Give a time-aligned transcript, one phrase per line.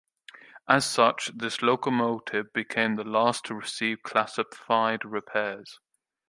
[0.67, 5.79] As such, this locomotive became the last to receive classified repairs.